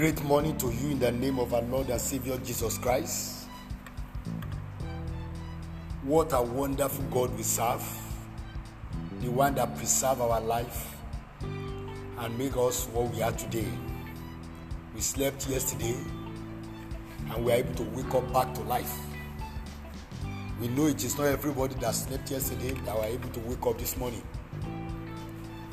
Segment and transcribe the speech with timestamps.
[0.00, 3.46] great morning to you in the name of our Lord and Savior Jesus Christ.
[6.04, 7.86] What a wonderful God we serve,
[9.20, 10.96] the one that preserve our life
[11.42, 13.68] and make us what we are today.
[14.94, 15.98] We slept yesterday
[17.34, 18.96] and we are able to wake up back to life.
[20.62, 23.76] We know it is not everybody that slept yesterday that were able to wake up
[23.76, 24.22] this morning.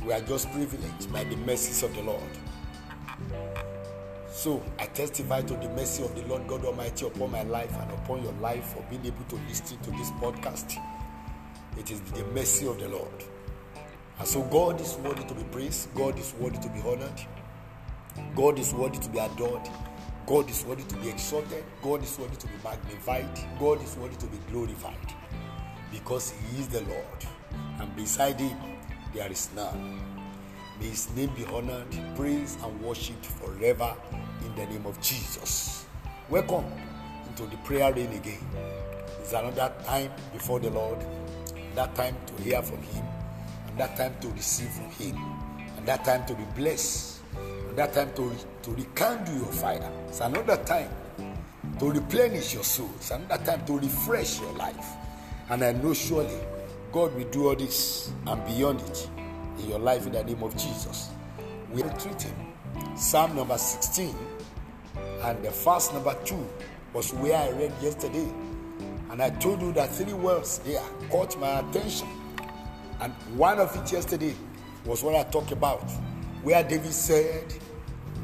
[0.05, 2.46] We are just privileged by the mercies of the Lord.
[4.47, 7.91] So I testify to the mercy of the Lord God Almighty upon my life and
[7.91, 10.81] upon your life for being able to listen to this podcast.
[11.77, 13.11] It is the mercy of the Lord.
[14.17, 17.21] And so God is worthy to be praised, God is worthy to be honored,
[18.37, 19.67] God is worthy to be adored,
[20.25, 23.27] God is worthy to be exalted, God is worthy to be magnified,
[23.59, 25.13] God is worthy to be glorified.
[25.91, 27.25] Because He is the Lord,
[27.81, 28.57] and beside Him
[29.13, 29.99] there is none.
[30.79, 33.93] May His name be honored, praised, and worshipped forever
[34.45, 35.85] in the name of Jesus.
[36.29, 36.65] Welcome
[37.29, 38.45] into the prayer rain again.
[39.19, 40.99] It's another time before the Lord,
[41.75, 43.05] that time to hear from Him,
[43.67, 45.17] and that time to receive from Him,
[45.77, 49.91] and that time to be blessed, and that time to, to rekindle your fire.
[50.07, 50.89] It's another time
[51.79, 52.89] to replenish your soul.
[52.95, 54.87] It's another time to refresh your life.
[55.49, 56.39] And I know surely
[56.91, 59.09] God will do all this and beyond it
[59.59, 61.09] in your life in the name of Jesus.
[61.71, 62.53] We are treating
[62.95, 64.15] Psalm number 16
[65.21, 66.47] and the verse number 2
[66.93, 68.27] was where I read yesterday.
[69.09, 72.07] And I told you that three words there caught my attention.
[72.99, 74.35] And one of it yesterday
[74.85, 75.83] was what I talked about,
[76.43, 77.53] where David said,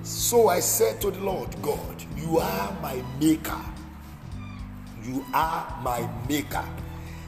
[0.03, 3.61] So I said to the Lord God, You are my maker.
[5.03, 6.65] You are my maker.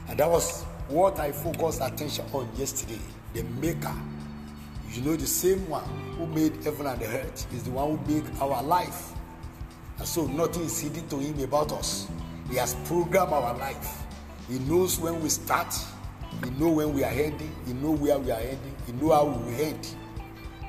[0.08, 3.00] And that was what I focused attention on yesterday
[3.34, 3.94] the maker.
[4.92, 5.84] You know, the same one
[6.16, 9.12] who made heaven and the earth is the one who made our life.
[9.98, 12.08] And so nothing is hidden to him about us.
[12.50, 14.02] He has programmed our life.
[14.48, 15.74] He knows when we start.
[16.44, 17.54] He knows when we are heading.
[17.66, 18.76] He knows where we are heading.
[18.86, 19.86] He knows how we will head.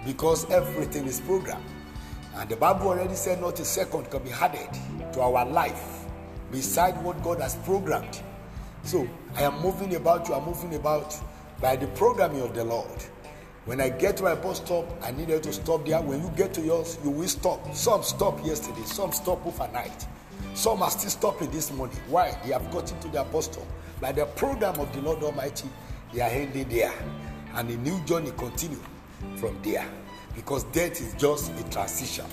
[0.05, 1.65] Because everything is programmed.
[2.35, 4.69] And the Bible already said not a second can be added
[5.13, 6.05] to our life
[6.51, 8.21] beside what God has programmed.
[8.83, 11.15] So I am moving about, you are moving about
[11.59, 13.03] by the programming of the Lord.
[13.67, 16.01] When I get to my bus stop, I needed to stop there.
[16.01, 17.75] When you get to yours, you will stop.
[17.75, 20.07] Some stopped yesterday, some stopped overnight.
[20.53, 21.99] Some are still stopping this morning.
[22.07, 22.39] Why?
[22.45, 23.65] They have gotten to their bus stop.
[23.99, 25.67] By the program of the Lord Almighty,
[26.13, 26.93] they are ending there.
[27.55, 28.79] And a new journey continue
[29.35, 29.85] from there.
[30.33, 32.25] Because death is just a transition.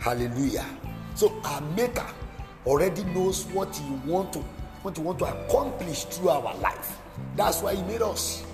[0.00, 0.66] Hallelujah.
[1.14, 2.06] So our maker
[2.66, 4.40] already knows what he want to
[4.82, 6.98] what he want to accomplish through our life.
[7.36, 8.44] That's why he made us.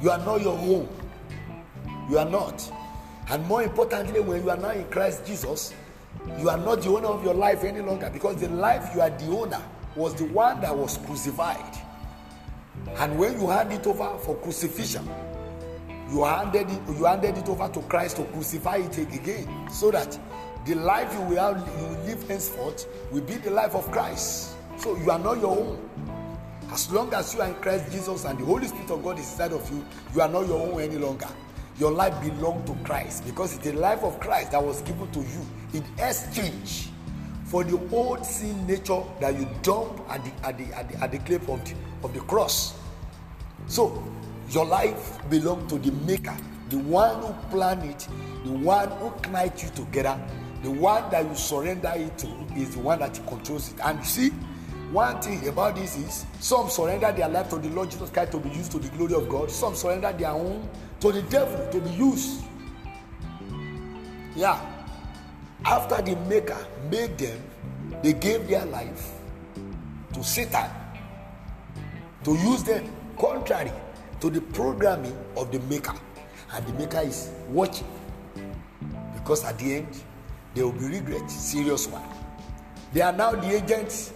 [0.00, 0.88] You are not your own.
[2.08, 2.72] You are not.
[3.28, 5.74] And more importantly, when you are now in Christ Jesus,
[6.38, 9.10] you are not the owner of your life any longer because the life you are
[9.10, 9.62] the owner
[9.94, 11.78] was the one that was crucified.
[12.96, 15.08] And when you hand it over for crucifixion,
[16.10, 20.18] you handed it, you handed it over to Christ to crucify it again, so that
[20.66, 24.56] the life you will, have, you live henceforth will be the life of Christ.
[24.76, 25.90] So you are not your own.
[26.72, 29.30] As long as you are in Christ Jesus and the Holy Spirit of God is
[29.30, 31.28] inside of you, you are not your own any longer.
[31.78, 35.18] Your life belongs to Christ because it's the life of Christ that was given to
[35.20, 36.90] you in exchange
[37.44, 41.10] for the old sin nature that you dump at the at the at the, at
[41.10, 42.78] the cliff of the, of the cross.
[43.66, 44.04] So
[44.50, 46.36] your life belongs to the Maker,
[46.68, 48.06] the one who planned it,
[48.44, 50.20] the one who knit you together,
[50.62, 53.80] the one that you surrender it to is the one that controls it.
[53.82, 54.30] And you see,
[54.92, 58.40] one thing about this is some surrender their life to the Lord Jesus Christ to
[58.40, 59.50] be used to the glory of God.
[59.50, 60.68] Some surrender their own
[61.00, 62.42] to the devil to be used.
[64.34, 64.60] Yeah.
[65.64, 66.58] After the maker
[66.90, 67.40] made them,
[68.02, 69.12] they gave their life
[70.14, 70.70] to Satan
[72.24, 73.72] to use them contrary
[74.20, 75.94] to the programming of the maker.
[76.52, 77.86] And the maker is watching.
[79.14, 80.02] Because at the end,
[80.54, 82.02] there will be regret, serious one.
[82.92, 84.12] They are now the agents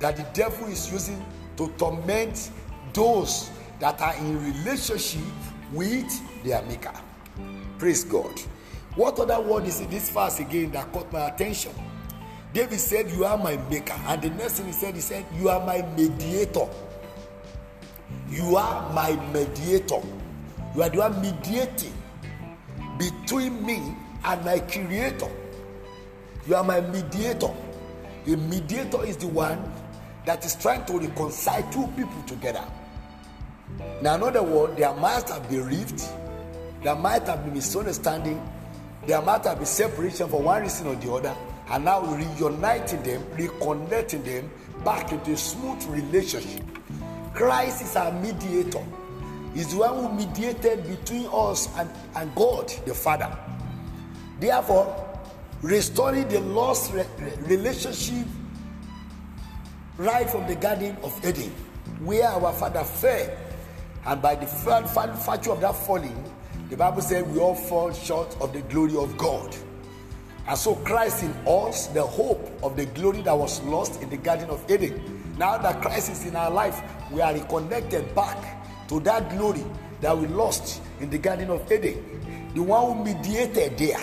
[0.00, 1.24] that the devil is using
[1.56, 2.50] to torment
[2.92, 3.50] those
[3.80, 5.20] that are in relationship
[5.72, 6.92] with their maker.
[7.78, 8.38] Praise God.
[8.96, 11.72] What other word is in this verse again that caught my attention?
[12.52, 13.94] David said, You are my maker.
[14.06, 16.68] And the next thing he said, he said, You are my mediator.
[18.28, 20.00] You are my mediator.
[20.74, 21.92] You are the one mediating
[22.98, 25.30] between me and my creator.
[26.46, 27.52] You are my mediator.
[28.26, 29.72] A mediator is the one
[30.26, 32.64] that is trying to reconcile two people together.
[34.02, 36.08] Now, another word, there might have been rift,
[36.82, 38.40] there might have been misunderstanding,
[39.06, 41.36] There might have been separation for one reason or the other,
[41.70, 44.50] and now reuniting them, reconnecting them
[44.82, 46.64] back into a smooth relationship.
[47.34, 48.82] Christ is our mediator.
[49.52, 53.30] He's the one who mediated between us and, and God the Father.
[54.40, 55.20] Therefore,
[55.60, 57.04] restoring the lost re-
[57.42, 58.26] relationship
[59.96, 61.50] right from the Garden of Eden,
[62.00, 63.30] where our Father fell,
[64.06, 66.32] and by the virtue of that falling,
[66.70, 69.54] the Bible said we all fall short of the glory of God.
[70.46, 74.16] And so Christ in us, the hope of the glory that was lost in the
[74.16, 75.22] Garden of Eden.
[75.38, 79.64] Now that Christ is in our life, we are reconnected back to that glory
[80.00, 82.50] that we lost in the Garden of Eden.
[82.54, 84.00] The one who mediated there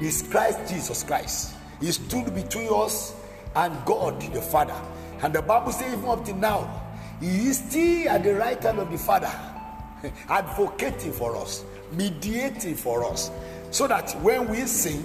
[0.00, 1.54] is Christ Jesus Christ.
[1.80, 3.14] He stood between us
[3.56, 4.80] and God the Father.
[5.22, 6.82] And the Bible says, even up to now,
[7.20, 9.30] He is still at the right hand of the Father,
[10.28, 13.30] advocating for us, mediating for us,
[13.70, 15.04] so that when we sin,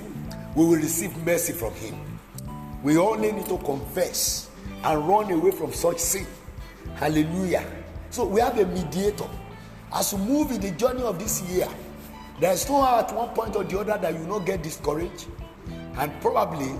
[0.56, 1.96] we will receive mercy from Him.
[2.84, 4.50] We only need to confess
[4.84, 6.26] and run away from such sin.
[6.96, 7.66] Hallelujah.
[8.10, 9.28] So we have a mediator.
[9.94, 11.68] As we move in the journey of this year,
[12.40, 15.28] there is no at one point or the other that you not get discouraged,
[15.98, 16.72] and probably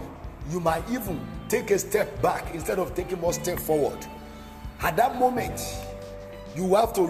[0.52, 1.20] you might even
[1.56, 3.98] take a step back instead of taking more step forward.
[4.82, 5.62] At that moment,
[6.54, 7.04] you have to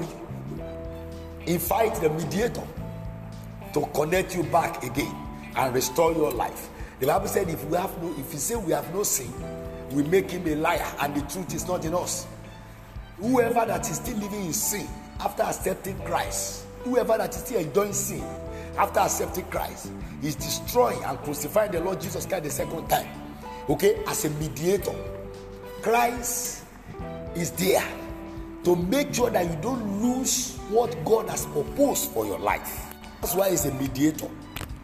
[1.48, 2.68] invite the mediator
[3.74, 5.16] to connect you back again
[5.56, 6.70] and restore your life.
[7.00, 9.34] The Bible said, if we have no, if you say we have no sin,
[9.92, 12.28] we make him a liar, and the truth is not in us.
[13.18, 14.88] Whoever that is still living in sin
[15.22, 18.24] after accepting Christ, whoever that is still enjoying sin
[18.78, 23.25] after accepting Christ, is destroying and crucifying the Lord Jesus Christ the second time.
[23.68, 24.94] Okay, as a mediator,
[25.82, 26.66] Christ
[27.34, 27.84] is there
[28.64, 32.94] to make sure that you don't lose what God has proposed for your life.
[33.22, 34.30] That's why he's a mediator.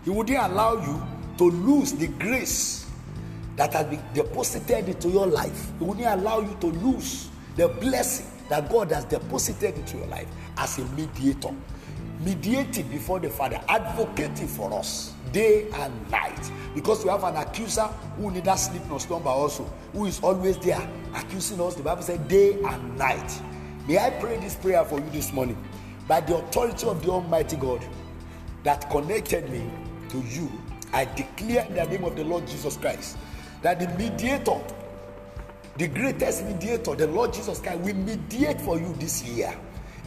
[0.03, 0.99] He wouldn't allow you
[1.37, 2.89] to lose the grace
[3.55, 5.71] that has been deposited into your life.
[5.77, 10.27] He wouldn't allow you to lose the blessing that God has deposited into your life
[10.57, 11.53] as a mediator.
[12.23, 16.51] Mediating before the Father, advocating for us day and night.
[16.75, 17.87] Because we have an accuser
[18.17, 19.63] who neither sleep nor slumber also,
[19.93, 21.75] who is always there accusing us.
[21.75, 23.41] The Bible said day and night.
[23.87, 25.57] May I pray this prayer for you this morning
[26.07, 27.83] by the authority of the Almighty God
[28.63, 29.69] that connected me
[30.09, 30.51] to you,
[30.93, 33.17] I declare in the name of the Lord Jesus Christ
[33.61, 34.59] that the mediator,
[35.77, 39.57] the greatest mediator, the Lord Jesus Christ, will mediate for you this year.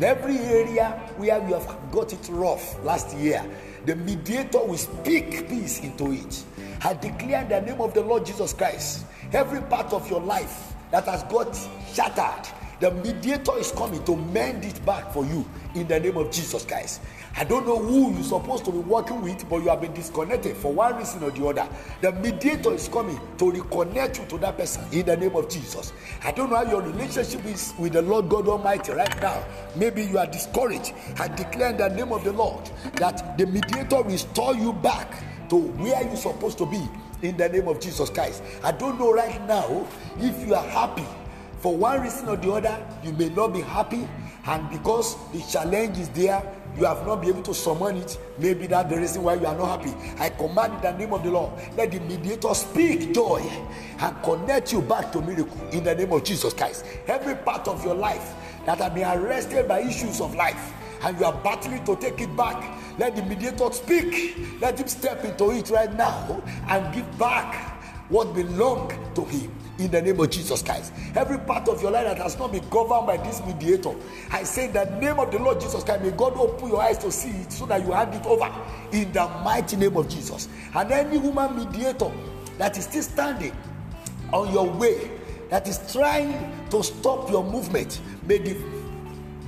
[0.01, 3.45] Every area where you have got it rough last year,
[3.87, 6.45] the mediator will speak peace into it.
[6.83, 11.05] I declare the name of the Lord Jesus Christ, every part of your life that
[11.05, 11.57] has got
[11.93, 12.49] shattered,
[12.81, 15.45] the mediator is coming to mend it back for you
[15.75, 17.01] in the name of Jesus Christ.
[17.37, 20.57] I don't know who you're supposed to be working with, but you have been disconnected
[20.57, 21.69] for one reason or the other.
[22.01, 25.93] The mediator is coming to reconnect you to that person in the name of Jesus.
[26.23, 29.45] I don't know how your relationship is with the Lord God Almighty right now.
[29.77, 30.93] Maybe you are discouraged.
[31.19, 35.13] I declare in the name of the Lord that the mediator restore you back
[35.49, 36.89] to where you're supposed to be
[37.23, 38.43] in the name of Jesus Christ.
[38.63, 39.87] I don't know right now
[40.19, 41.07] if you are happy.
[41.65, 44.07] For one reason or the other, you may not be happy,
[44.47, 46.43] and because the challenge is there,
[46.77, 49.57] you have not been able to summon it, maybe that's the reason why you are
[49.57, 49.95] not happy.
[50.19, 53.41] I command in the name of the Lord, let the mediator speak joy
[53.99, 56.85] and connect you back to miracle in the name of Jesus Christ.
[57.07, 58.35] Every part of your life
[58.67, 62.37] that have been arrested by issues of life and you are battling to take it
[62.37, 62.63] back,
[62.99, 64.37] let the mediator speak.
[64.61, 67.74] Let him step into it right now and give back
[68.09, 70.93] what belong to him in the name of Jesus Christ.
[71.15, 73.95] Every part of your life that has not been governed by this mediator,
[74.31, 77.11] I say the name of the Lord Jesus Christ, may God open your eyes to
[77.11, 78.53] see it so that you hand it over
[78.93, 80.49] in the mighty name of Jesus.
[80.75, 82.11] And any human mediator
[82.59, 83.57] that is still standing
[84.33, 85.11] on your way,
[85.51, 88.57] that is trying to stop your movement, may the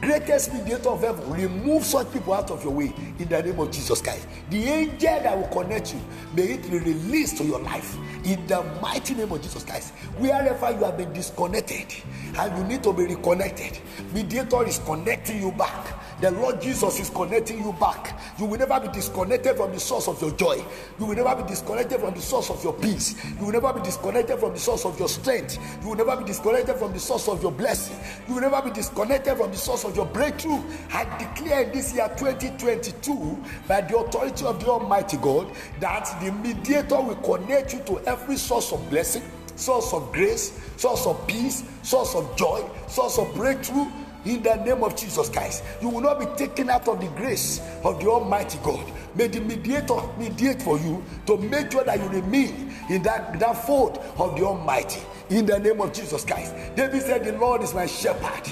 [0.00, 3.70] greatest mediator of heaven remove such people out of your way in the name of
[3.70, 4.26] Jesus Christ.
[4.50, 6.00] The angel that will connect you,
[6.34, 9.94] may it be released to your life in the mighty name of Jesus Christ.
[10.18, 11.94] Wherever you have been disconnected
[12.38, 13.78] and you need to be reconnected,
[14.12, 15.94] mediator is connecting you back.
[16.18, 18.18] The Lord Jesus is connecting you back.
[18.38, 20.64] You will never be disconnected from the source of your joy.
[20.98, 23.22] You will never be disconnected from the source of your peace.
[23.38, 25.58] You will never be disconnected from the source of your strength.
[25.82, 27.98] You will never be disconnected from the source of your blessing.
[28.28, 30.62] You will never be disconnected from the source of your breakthrough.
[30.90, 36.32] I declare in this year 2022 by the authority of the Almighty God that the
[36.32, 39.22] mediator will connect you to every source of blessing,
[39.56, 43.86] source of grace, source of peace, source of joy, source of breakthrough
[44.26, 45.62] in the name of Jesus Christ.
[45.80, 48.84] You will not be taken out of the grace of the Almighty God.
[49.14, 53.64] May the mediator mediate for you to make sure that you remain in that, that
[53.66, 56.54] fold of the Almighty in the name of Jesus Christ.
[56.74, 58.50] David said, The Lord is my shepherd.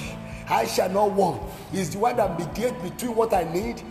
[0.48, 1.42] I shall not want.
[1.72, 3.82] He's the one that mediates between what I need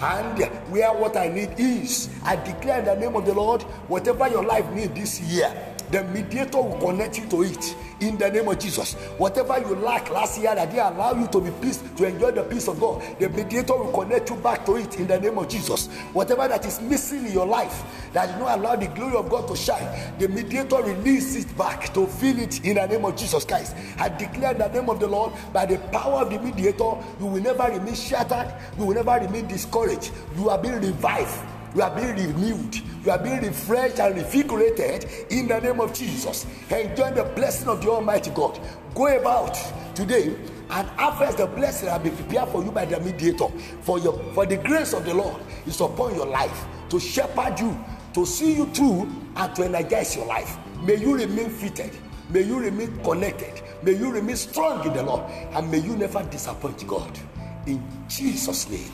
[0.00, 0.38] and
[0.70, 2.08] where what I need is.
[2.24, 6.04] I declare in the name of the Lord, whatever your life needs this year, the
[6.04, 8.94] mediator will connect you to it in the name of Jesus.
[9.18, 12.42] Whatever you lack last year that didn't allow you to be peace, to enjoy the
[12.44, 15.48] peace of God, the mediator will connect you back to it in the name of
[15.48, 15.88] Jesus.
[16.12, 17.82] Whatever that is missing in your life
[18.12, 21.92] that did not allow the glory of God to shine, the mediator release it back
[21.94, 23.76] to fill it in the name of Jesus Christ.
[23.98, 27.26] I declare in the name of the Lord, by the power of the mediator, you
[27.26, 30.12] will never remain shattered, you will never remain discouraged.
[30.36, 32.80] You are being revived you are being renewed.
[33.04, 36.46] You are being refreshed and revigorated in the name of Jesus.
[36.70, 38.60] Enjoy the blessing of the Almighty God.
[38.94, 39.56] Go about
[39.94, 40.36] today
[40.70, 43.48] and harvest the blessing that will be prepared for you by the mediator.
[43.82, 47.78] For your for the grace of the Lord is upon your life to shepherd you,
[48.14, 50.58] to see you through, and to energize your life.
[50.82, 51.96] May you remain fitted.
[52.28, 53.62] May you remain connected.
[53.82, 55.22] May you remain strong in the Lord.
[55.52, 57.18] And may you never disappoint God.
[57.66, 58.92] In Jesus' name.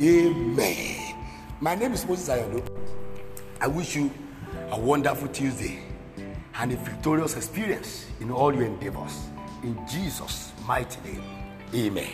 [0.00, 1.16] Amen.
[1.60, 2.75] My name is Moses Ayodo.
[3.60, 4.10] I wish you
[4.70, 5.78] a wonderful Tuesday
[6.58, 9.28] and a victorious experience in all your endeavors.
[9.62, 11.22] In Jesus' mighty name,
[11.74, 12.12] amen.